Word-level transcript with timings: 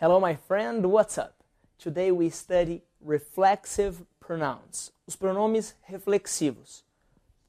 Hello, 0.00 0.20
my 0.20 0.36
friend, 0.36 0.86
what's 0.86 1.18
up? 1.18 1.34
Today 1.76 2.12
we 2.12 2.30
study 2.30 2.84
reflexive 3.00 4.06
pronouns, 4.20 4.92
os 5.08 5.16
pronomes 5.16 5.74
reflexivos. 5.90 6.84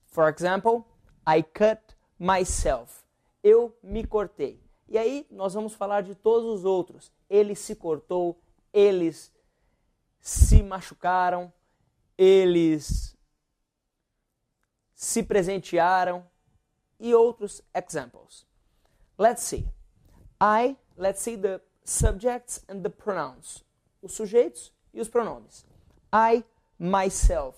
For 0.07 0.27
example, 0.27 0.88
I 1.27 1.43
cut 1.43 1.93
myself. 2.18 3.04
Eu 3.43 3.77
me 3.83 4.04
cortei. 4.04 4.59
E 4.88 4.97
aí 4.97 5.27
nós 5.29 5.54
vamos 5.54 5.75
falar 5.75 6.01
de 6.01 6.15
todos 6.15 6.51
os 6.51 6.65
outros. 6.65 7.11
Ele 7.29 7.54
se 7.54 7.75
cortou, 7.75 8.41
eles 8.73 9.31
se 10.20 10.63
machucaram, 10.63 11.54
eles 12.18 13.16
se 14.95 15.21
presentearam 15.21 16.25
e 17.00 17.14
outros 17.14 17.61
examples. 17.75 18.43
Let's 19.20 19.43
see. 19.43 19.70
I, 20.42 20.75
let's 20.97 21.21
see 21.21 21.37
the 21.37 21.61
subjects 21.89 22.61
and 22.70 22.84
the 22.84 22.89
pronouns. 22.89 23.64
Os 24.02 24.14
sujeitos 24.14 24.71
e 24.93 25.02
os 25.02 25.10
pronomes. 25.10 25.66
I, 26.14 26.43
myself. 26.78 27.56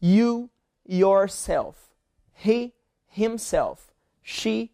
You, 0.00 0.50
yourself. 0.84 1.90
He, 2.32 2.74
himself. 3.08 3.92
She, 4.22 4.72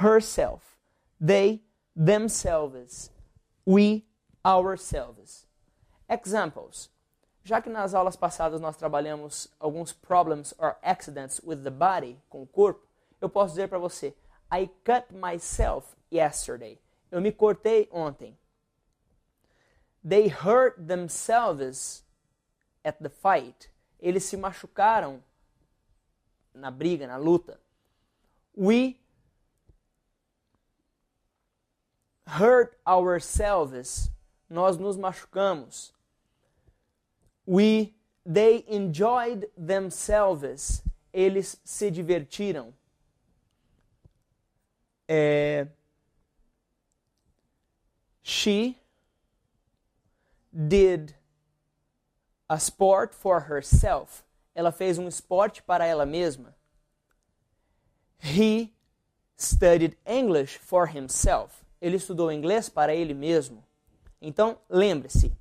herself. 0.00 0.76
They, 1.20 1.60
themselves. 1.94 3.10
We, 3.64 4.04
ourselves. 4.44 5.46
Examples. 6.08 6.88
Já 7.44 7.60
que 7.60 7.70
nas 7.70 7.94
aulas 7.94 8.16
passadas 8.16 8.60
nós 8.60 8.76
trabalhamos 8.76 9.48
alguns 9.58 9.92
problems 9.92 10.52
or 10.58 10.76
accidents 10.82 11.40
with 11.42 11.62
the 11.62 11.70
body, 11.70 12.18
com 12.28 12.42
o 12.42 12.46
corpo, 12.46 12.86
eu 13.20 13.28
posso 13.28 13.54
dizer 13.54 13.68
para 13.68 13.78
você: 13.78 14.14
I 14.52 14.68
cut 14.84 15.06
myself 15.12 15.96
yesterday. 16.12 16.78
Eu 17.10 17.20
me 17.20 17.32
cortei 17.32 17.88
ontem. 17.90 18.36
They 20.06 20.28
hurt 20.28 20.86
themselves 20.86 22.04
at 22.84 23.02
the 23.02 23.08
fight. 23.08 23.70
Eles 24.00 24.24
se 24.24 24.36
machucaram 24.36 25.22
na 26.54 26.70
briga, 26.70 27.06
na 27.06 27.16
luta. 27.16 27.60
We 28.56 28.98
hurt 32.26 32.78
ourselves. 32.86 34.10
Nós 34.48 34.78
nos 34.78 34.96
machucamos. 34.96 35.92
We 37.46 37.94
they 38.24 38.64
enjoyed 38.68 39.50
themselves. 39.56 40.82
Eles 41.12 41.60
se 41.64 41.90
divertiram. 41.90 42.72
É, 45.08 45.66
she 48.40 48.78
did 50.50 51.14
a 52.48 52.58
sport 52.58 53.14
for 53.14 53.40
herself. 53.40 54.24
Ela 54.54 54.72
fez 54.72 54.98
um 54.98 55.06
esporte 55.06 55.62
para 55.62 55.84
ela 55.84 56.06
mesma. 56.06 56.54
He 58.18 58.72
studied 59.36 59.96
English 60.06 60.58
for 60.58 60.86
himself. 60.86 61.64
Ele 61.80 61.96
estudou 61.96 62.32
inglês 62.32 62.68
para 62.68 62.94
ele 62.94 63.14
mesmo. 63.14 63.62
Então, 64.20 64.58
lembre-se: 64.68 65.32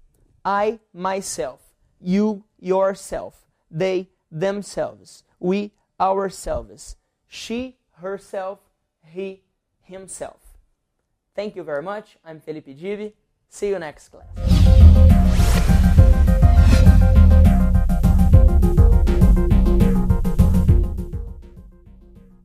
I, 0.45 0.79
myself. 0.93 1.61
You, 2.01 2.43
yourself. 2.61 3.35
They, 3.71 4.09
themselves. 4.31 5.23
We, 5.39 5.71
ourselves. 5.99 6.97
She, 7.27 7.77
herself. 8.01 8.59
He, 9.03 9.41
himself. 9.81 10.48
Thank 11.39 11.55
you 11.55 11.63
very 11.63 11.81
much. 11.81 12.17
I'm 12.25 12.41
Felipe 12.41 12.65
Divi. 12.65 13.13
See 13.47 13.69
you 13.69 13.79
next 13.79 14.09
class. 14.09 14.38